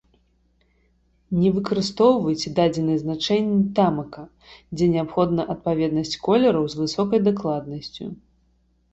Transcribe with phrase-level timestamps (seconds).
[1.39, 4.23] Не выкарыстоўвайце дадзеныя значэнні тамака,
[4.77, 8.05] дзе неабходна адпаведнасць колераў з высокай дакладнасцю.